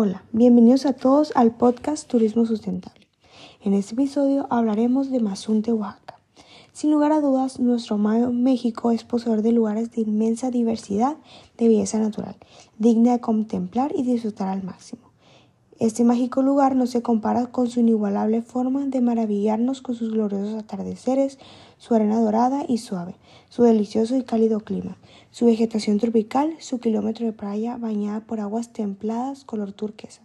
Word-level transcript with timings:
Hola, 0.00 0.22
bienvenidos 0.30 0.86
a 0.86 0.92
todos 0.92 1.32
al 1.34 1.56
podcast 1.56 2.08
Turismo 2.08 2.46
Sustentable. 2.46 3.08
En 3.64 3.74
este 3.74 3.94
episodio 3.94 4.46
hablaremos 4.48 5.10
de 5.10 5.18
Mazunte, 5.18 5.72
Oaxaca. 5.72 6.20
Sin 6.72 6.92
lugar 6.92 7.10
a 7.10 7.20
dudas, 7.20 7.58
nuestro 7.58 7.96
amado 7.96 8.30
México 8.32 8.92
es 8.92 9.02
poseedor 9.02 9.42
de 9.42 9.50
lugares 9.50 9.90
de 9.90 10.02
inmensa 10.02 10.52
diversidad 10.52 11.16
de 11.56 11.66
belleza 11.66 11.98
natural, 11.98 12.36
digna 12.78 13.10
de 13.10 13.20
contemplar 13.20 13.90
y 13.92 14.04
disfrutar 14.04 14.46
al 14.46 14.62
máximo. 14.62 15.07
Este 15.80 16.02
mágico 16.02 16.42
lugar 16.42 16.74
no 16.74 16.88
se 16.88 17.02
compara 17.02 17.46
con 17.46 17.70
su 17.70 17.78
inigualable 17.78 18.42
forma 18.42 18.84
de 18.86 19.00
maravillarnos 19.00 19.80
con 19.80 19.94
sus 19.94 20.10
gloriosos 20.10 20.60
atardeceres, 20.60 21.38
su 21.76 21.94
arena 21.94 22.20
dorada 22.20 22.64
y 22.66 22.78
suave, 22.78 23.14
su 23.48 23.62
delicioso 23.62 24.16
y 24.16 24.24
cálido 24.24 24.58
clima, 24.58 24.96
su 25.30 25.46
vegetación 25.46 26.00
tropical, 26.00 26.52
su 26.58 26.80
kilómetro 26.80 27.26
de 27.26 27.32
playa 27.32 27.76
bañada 27.76 28.18
por 28.26 28.40
aguas 28.40 28.72
templadas 28.72 29.44
color 29.44 29.72
turquesa, 29.72 30.22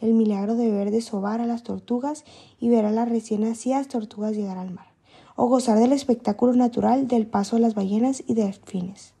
el 0.00 0.14
milagro 0.14 0.54
de 0.54 0.70
ver 0.70 0.92
desovar 0.92 1.40
a 1.40 1.46
las 1.46 1.64
tortugas 1.64 2.24
y 2.60 2.68
ver 2.68 2.84
a 2.84 2.92
las 2.92 3.08
recién 3.08 3.40
nacidas 3.40 3.88
tortugas 3.88 4.36
llegar 4.36 4.56
al 4.56 4.70
mar, 4.70 4.86
o 5.34 5.48
gozar 5.48 5.80
del 5.80 5.90
espectáculo 5.90 6.52
natural 6.52 7.08
del 7.08 7.26
paso 7.26 7.56
de 7.56 7.62
las 7.62 7.74
ballenas 7.74 8.22
y 8.24 8.34
delfines. 8.34 9.14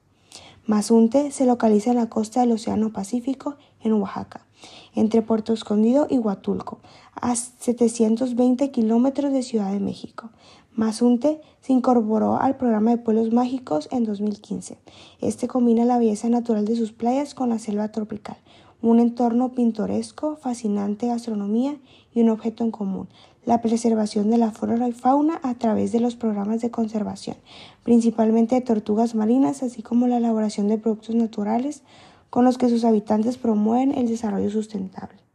Mazunte 0.64 1.32
se 1.32 1.44
localiza 1.44 1.90
en 1.90 1.96
la 1.96 2.08
costa 2.08 2.42
del 2.42 2.52
Océano 2.52 2.92
Pacífico, 2.92 3.56
en 3.80 3.94
Oaxaca 3.94 4.45
entre 4.94 5.22
Puerto 5.22 5.52
Escondido 5.52 6.06
y 6.10 6.18
Huatulco, 6.18 6.78
a 7.14 7.36
720 7.36 8.70
kilómetros 8.70 9.32
de 9.32 9.42
Ciudad 9.42 9.72
de 9.72 9.80
México. 9.80 10.30
Mazunte 10.76 11.40
se 11.62 11.72
incorporó 11.72 12.40
al 12.40 12.56
programa 12.56 12.90
de 12.90 12.98
Pueblos 12.98 13.32
Mágicos 13.32 13.88
en 13.90 14.04
2015. 14.04 14.76
Este 15.20 15.48
combina 15.48 15.86
la 15.86 15.98
belleza 15.98 16.28
natural 16.28 16.66
de 16.66 16.76
sus 16.76 16.92
playas 16.92 17.34
con 17.34 17.48
la 17.48 17.58
selva 17.58 17.92
tropical, 17.92 18.36
un 18.82 19.00
entorno 19.00 19.52
pintoresco, 19.52 20.36
fascinante 20.36 21.06
gastronomía 21.06 21.76
y 22.14 22.20
un 22.20 22.28
objeto 22.28 22.62
en 22.62 22.70
común, 22.70 23.08
la 23.46 23.62
preservación 23.62 24.28
de 24.28 24.38
la 24.38 24.50
flora 24.50 24.86
y 24.88 24.92
fauna 24.92 25.40
a 25.42 25.54
través 25.54 25.92
de 25.92 26.00
los 26.00 26.16
programas 26.16 26.60
de 26.60 26.70
conservación, 26.70 27.36
principalmente 27.82 28.56
de 28.56 28.60
tortugas 28.60 29.14
marinas, 29.14 29.62
así 29.62 29.82
como 29.82 30.08
la 30.08 30.18
elaboración 30.18 30.68
de 30.68 30.78
productos 30.78 31.14
naturales 31.14 31.82
con 32.30 32.44
los 32.44 32.58
que 32.58 32.68
sus 32.68 32.84
habitantes 32.84 33.38
promueven 33.38 33.92
el 33.92 34.08
desarrollo 34.08 34.50
sustentable. 34.50 35.26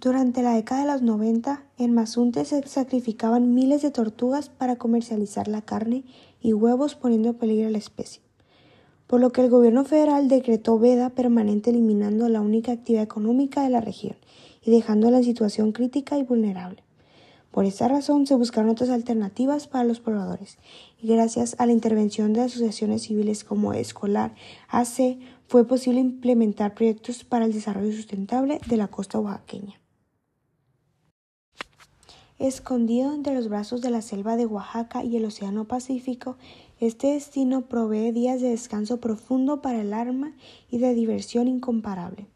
Durante 0.00 0.42
la 0.42 0.54
década 0.54 0.82
de 0.82 0.92
los 0.92 1.02
90, 1.02 1.64
en 1.78 1.92
Mazunte 1.94 2.44
se 2.44 2.62
sacrificaban 2.68 3.54
miles 3.54 3.82
de 3.82 3.90
tortugas 3.90 4.50
para 4.50 4.76
comercializar 4.76 5.48
la 5.48 5.62
carne 5.62 6.04
y 6.40 6.52
huevos 6.52 6.94
poniendo 6.94 7.30
en 7.30 7.34
peligro 7.34 7.66
a 7.66 7.70
la 7.70 7.78
especie, 7.78 8.22
por 9.06 9.20
lo 9.20 9.32
que 9.32 9.40
el 9.40 9.50
gobierno 9.50 9.84
federal 9.84 10.28
decretó 10.28 10.78
veda 10.78 11.10
permanente 11.10 11.70
eliminando 11.70 12.28
la 12.28 12.40
única 12.40 12.72
actividad 12.72 13.02
económica 13.02 13.62
de 13.62 13.70
la 13.70 13.80
región 13.80 14.16
y 14.62 14.70
dejándola 14.70 15.18
en 15.18 15.24
situación 15.24 15.72
crítica 15.72 16.18
y 16.18 16.22
vulnerable. 16.22 16.85
Por 17.56 17.64
esta 17.64 17.88
razón 17.88 18.26
se 18.26 18.34
buscaron 18.34 18.70
otras 18.70 18.90
alternativas 18.90 19.66
para 19.66 19.82
los 19.82 19.98
pobladores 19.98 20.58
y 21.00 21.08
gracias 21.08 21.56
a 21.58 21.64
la 21.64 21.72
intervención 21.72 22.34
de 22.34 22.42
asociaciones 22.42 23.04
civiles 23.04 23.44
como 23.44 23.72
Escolar 23.72 24.34
AC 24.68 25.18
fue 25.48 25.66
posible 25.66 26.00
implementar 26.00 26.74
proyectos 26.74 27.24
para 27.24 27.46
el 27.46 27.54
desarrollo 27.54 27.92
sustentable 27.92 28.60
de 28.68 28.76
la 28.76 28.88
costa 28.88 29.18
oaxaqueña. 29.20 29.80
Escondido 32.38 33.14
entre 33.14 33.34
los 33.34 33.48
brazos 33.48 33.80
de 33.80 33.88
la 33.88 34.02
selva 34.02 34.36
de 34.36 34.44
Oaxaca 34.44 35.02
y 35.02 35.16
el 35.16 35.24
Océano 35.24 35.64
Pacífico, 35.64 36.36
este 36.78 37.14
destino 37.14 37.62
provee 37.62 38.12
días 38.12 38.42
de 38.42 38.50
descanso 38.50 39.00
profundo 39.00 39.62
para 39.62 39.80
el 39.80 39.94
alma 39.94 40.36
y 40.70 40.76
de 40.76 40.92
diversión 40.92 41.48
incomparable. 41.48 42.26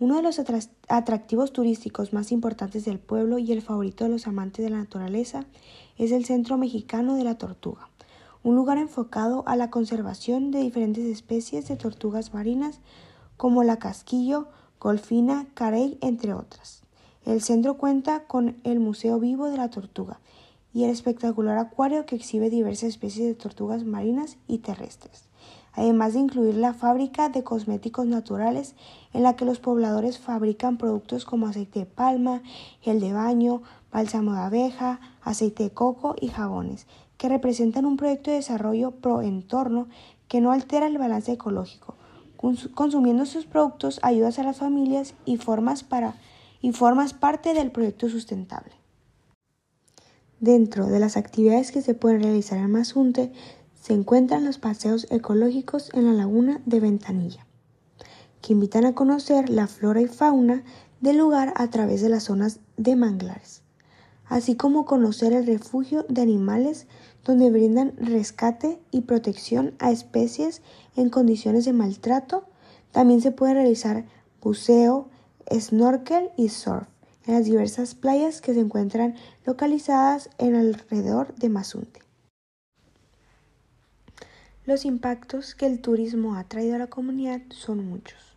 Uno 0.00 0.16
de 0.16 0.22
los 0.22 0.40
atractivos 0.88 1.52
turísticos 1.52 2.14
más 2.14 2.32
importantes 2.32 2.86
del 2.86 2.98
pueblo 2.98 3.36
y 3.36 3.52
el 3.52 3.60
favorito 3.60 4.04
de 4.04 4.10
los 4.10 4.26
amantes 4.26 4.64
de 4.64 4.70
la 4.70 4.78
naturaleza 4.78 5.44
es 5.98 6.10
el 6.10 6.24
Centro 6.24 6.56
Mexicano 6.56 7.16
de 7.16 7.24
la 7.24 7.36
Tortuga, 7.36 7.90
un 8.42 8.56
lugar 8.56 8.78
enfocado 8.78 9.44
a 9.46 9.56
la 9.56 9.68
conservación 9.68 10.52
de 10.52 10.60
diferentes 10.60 11.04
especies 11.04 11.68
de 11.68 11.76
tortugas 11.76 12.32
marinas 12.32 12.80
como 13.36 13.62
la 13.62 13.78
casquillo, 13.78 14.48
golfina, 14.80 15.48
carey, 15.52 15.98
entre 16.00 16.32
otras. 16.32 16.80
El 17.26 17.42
centro 17.42 17.76
cuenta 17.76 18.24
con 18.24 18.56
el 18.64 18.80
Museo 18.80 19.20
Vivo 19.20 19.50
de 19.50 19.58
la 19.58 19.68
Tortuga 19.68 20.18
y 20.72 20.84
el 20.84 20.90
espectacular 20.90 21.58
acuario 21.58 22.06
que 22.06 22.16
exhibe 22.16 22.48
diversas 22.48 22.88
especies 22.88 23.26
de 23.26 23.34
tortugas 23.34 23.84
marinas 23.84 24.38
y 24.48 24.60
terrestres 24.60 25.29
además 25.80 26.12
de 26.12 26.20
incluir 26.20 26.56
la 26.56 26.74
fábrica 26.74 27.30
de 27.30 27.42
cosméticos 27.42 28.04
naturales 28.04 28.74
en 29.14 29.22
la 29.22 29.34
que 29.34 29.46
los 29.46 29.60
pobladores 29.60 30.18
fabrican 30.18 30.76
productos 30.76 31.24
como 31.24 31.46
aceite 31.46 31.80
de 31.80 31.86
palma, 31.86 32.42
gel 32.82 33.00
de 33.00 33.14
baño, 33.14 33.62
bálsamo 33.90 34.34
de 34.34 34.40
abeja, 34.40 35.00
aceite 35.22 35.64
de 35.64 35.70
coco 35.70 36.16
y 36.20 36.28
jabones, 36.28 36.86
que 37.16 37.30
representan 37.30 37.86
un 37.86 37.96
proyecto 37.96 38.30
de 38.30 38.36
desarrollo 38.36 38.90
pro 38.90 39.22
entorno 39.22 39.88
que 40.28 40.42
no 40.42 40.52
altera 40.52 40.86
el 40.86 40.98
balance 40.98 41.32
ecológico. 41.32 41.94
Consumiendo 42.74 43.24
sus 43.24 43.46
productos 43.46 44.00
ayudas 44.02 44.38
a 44.38 44.42
las 44.42 44.58
familias 44.58 45.14
y 45.24 45.38
formas, 45.38 45.82
para, 45.82 46.14
y 46.60 46.72
formas 46.72 47.14
parte 47.14 47.54
del 47.54 47.70
proyecto 47.70 48.10
sustentable. 48.10 48.72
Dentro 50.40 50.86
de 50.86 51.00
las 51.00 51.16
actividades 51.16 51.72
que 51.72 51.80
se 51.80 51.94
pueden 51.94 52.22
realizar 52.22 52.58
en 52.58 52.70
Mazunte 52.70 53.32
se 53.90 53.94
encuentran 53.94 54.44
los 54.44 54.58
paseos 54.58 55.08
ecológicos 55.10 55.90
en 55.94 56.06
la 56.06 56.12
laguna 56.12 56.62
de 56.64 56.78
Ventanilla, 56.78 57.44
que 58.40 58.52
invitan 58.52 58.84
a 58.84 58.94
conocer 58.94 59.50
la 59.50 59.66
flora 59.66 60.00
y 60.00 60.06
fauna 60.06 60.62
del 61.00 61.18
lugar 61.18 61.52
a 61.56 61.70
través 61.70 62.00
de 62.00 62.08
las 62.08 62.22
zonas 62.22 62.60
de 62.76 62.94
manglares, 62.94 63.62
así 64.26 64.54
como 64.54 64.84
conocer 64.84 65.32
el 65.32 65.44
refugio 65.44 66.06
de 66.08 66.22
animales 66.22 66.86
donde 67.24 67.50
brindan 67.50 67.96
rescate 67.96 68.80
y 68.92 69.00
protección 69.00 69.74
a 69.80 69.90
especies 69.90 70.62
en 70.94 71.10
condiciones 71.10 71.64
de 71.64 71.72
maltrato. 71.72 72.44
También 72.92 73.20
se 73.20 73.32
puede 73.32 73.54
realizar 73.54 74.04
buceo, 74.40 75.08
snorkel 75.52 76.30
y 76.36 76.50
surf 76.50 76.86
en 77.26 77.34
las 77.34 77.44
diversas 77.44 77.96
playas 77.96 78.40
que 78.40 78.54
se 78.54 78.60
encuentran 78.60 79.16
localizadas 79.44 80.30
en 80.38 80.54
alrededor 80.54 81.34
de 81.34 81.48
Mazunte. 81.48 82.09
Los 84.70 84.84
impactos 84.84 85.56
que 85.56 85.66
el 85.66 85.80
turismo 85.80 86.36
ha 86.36 86.44
traído 86.44 86.76
a 86.76 86.78
la 86.78 86.86
comunidad 86.86 87.40
son 87.48 87.84
muchos. 87.84 88.36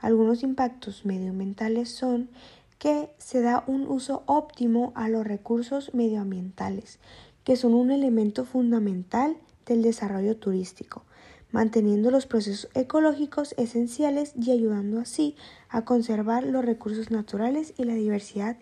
Algunos 0.00 0.44
impactos 0.44 1.04
medioambientales 1.04 1.90
son 1.90 2.30
que 2.78 3.10
se 3.18 3.40
da 3.40 3.64
un 3.66 3.88
uso 3.88 4.22
óptimo 4.26 4.92
a 4.94 5.08
los 5.08 5.26
recursos 5.26 5.92
medioambientales, 5.92 7.00
que 7.42 7.56
son 7.56 7.74
un 7.74 7.90
elemento 7.90 8.44
fundamental 8.44 9.36
del 9.66 9.82
desarrollo 9.82 10.36
turístico, 10.36 11.02
manteniendo 11.50 12.12
los 12.12 12.26
procesos 12.26 12.70
ecológicos 12.74 13.52
esenciales 13.58 14.34
y 14.40 14.52
ayudando 14.52 15.00
así 15.00 15.34
a 15.68 15.84
conservar 15.84 16.44
los 16.44 16.64
recursos 16.64 17.10
naturales 17.10 17.74
y 17.76 17.82
la 17.82 17.94
diversidad 17.94 18.56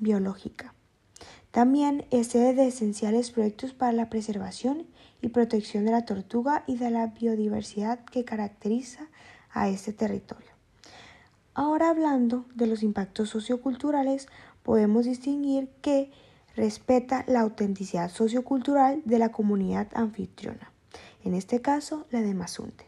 biológica. 0.00 0.74
También 1.54 2.04
es 2.10 2.26
sede 2.26 2.52
de 2.52 2.66
esenciales 2.66 3.30
proyectos 3.30 3.74
para 3.74 3.92
la 3.92 4.10
preservación 4.10 4.88
y 5.22 5.28
protección 5.28 5.84
de 5.84 5.92
la 5.92 6.04
tortuga 6.04 6.64
y 6.66 6.78
de 6.78 6.90
la 6.90 7.06
biodiversidad 7.06 8.04
que 8.06 8.24
caracteriza 8.24 9.06
a 9.52 9.68
este 9.68 9.92
territorio. 9.92 10.50
Ahora 11.54 11.90
hablando 11.90 12.44
de 12.56 12.66
los 12.66 12.82
impactos 12.82 13.28
socioculturales, 13.28 14.26
podemos 14.64 15.04
distinguir 15.04 15.68
que 15.80 16.10
respeta 16.56 17.24
la 17.28 17.42
autenticidad 17.42 18.10
sociocultural 18.10 19.02
de 19.04 19.20
la 19.20 19.30
comunidad 19.30 19.86
anfitriona, 19.94 20.72
en 21.22 21.34
este 21.34 21.60
caso 21.60 22.08
la 22.10 22.20
de 22.22 22.34
Mazunte. 22.34 22.86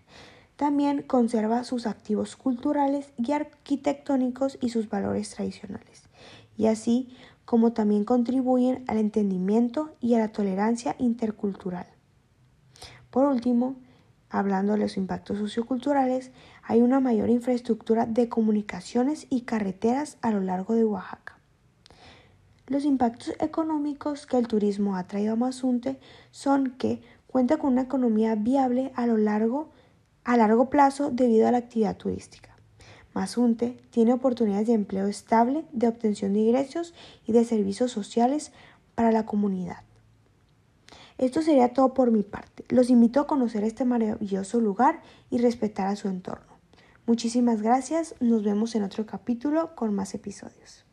También 0.56 1.02
conserva 1.02 1.62
sus 1.62 1.86
activos 1.86 2.34
culturales 2.34 3.12
y 3.16 3.30
arquitectónicos 3.30 4.58
y 4.60 4.70
sus 4.70 4.88
valores 4.88 5.30
tradicionales, 5.30 6.05
y 6.56 6.66
así 6.66 7.16
como 7.44 7.72
también 7.72 8.04
contribuyen 8.04 8.84
al 8.88 8.98
entendimiento 8.98 9.94
y 10.00 10.14
a 10.14 10.18
la 10.18 10.32
tolerancia 10.32 10.96
intercultural. 10.98 11.86
Por 13.10 13.26
último, 13.26 13.76
hablando 14.28 14.72
de 14.72 14.80
los 14.80 14.96
impactos 14.96 15.38
socioculturales, 15.38 16.32
hay 16.62 16.82
una 16.82 17.00
mayor 17.00 17.30
infraestructura 17.30 18.06
de 18.06 18.28
comunicaciones 18.28 19.26
y 19.30 19.42
carreteras 19.42 20.18
a 20.22 20.30
lo 20.32 20.40
largo 20.40 20.74
de 20.74 20.84
Oaxaca. 20.84 21.38
Los 22.66 22.84
impactos 22.84 23.32
económicos 23.38 24.26
que 24.26 24.38
el 24.38 24.48
turismo 24.48 24.96
ha 24.96 25.06
traído 25.06 25.34
a 25.34 25.36
Mazunte 25.36 26.00
son 26.32 26.72
que 26.72 27.00
cuenta 27.28 27.58
con 27.58 27.72
una 27.72 27.82
economía 27.82 28.34
viable 28.34 28.92
a 28.96 29.06
lo 29.06 29.16
largo 29.16 29.70
a 30.24 30.36
largo 30.36 30.68
plazo 30.68 31.10
debido 31.12 31.46
a 31.46 31.52
la 31.52 31.58
actividad 31.58 31.96
turística. 31.96 32.55
Mazunte 33.16 33.78
tiene 33.88 34.12
oportunidades 34.12 34.66
de 34.66 34.74
empleo 34.74 35.06
estable, 35.06 35.64
de 35.72 35.88
obtención 35.88 36.34
de 36.34 36.40
ingresos 36.40 36.92
y 37.26 37.32
de 37.32 37.46
servicios 37.46 37.90
sociales 37.90 38.52
para 38.94 39.10
la 39.10 39.24
comunidad. 39.24 39.78
Esto 41.16 41.40
sería 41.40 41.72
todo 41.72 41.94
por 41.94 42.10
mi 42.10 42.22
parte. 42.22 42.66
Los 42.68 42.90
invito 42.90 43.20
a 43.20 43.26
conocer 43.26 43.64
este 43.64 43.86
maravilloso 43.86 44.60
lugar 44.60 45.00
y 45.30 45.38
respetar 45.38 45.86
a 45.86 45.96
su 45.96 46.08
entorno. 46.08 46.58
Muchísimas 47.06 47.62
gracias, 47.62 48.14
nos 48.20 48.44
vemos 48.44 48.74
en 48.74 48.82
otro 48.82 49.06
capítulo 49.06 49.74
con 49.74 49.94
más 49.94 50.14
episodios. 50.14 50.84